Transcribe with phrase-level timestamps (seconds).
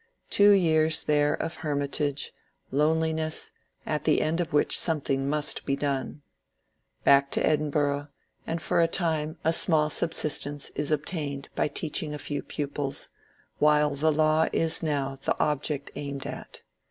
[0.31, 2.33] Two years there of hermitage,
[2.71, 3.51] lone liness,
[3.85, 6.23] at the end of which something must be done.
[7.05, 8.07] ^Dsick to Edinburgh,
[8.47, 13.11] and for a time a small subsistence is obtained by teaching a few pupils,
[13.59, 16.63] while the law is now the object aimed at.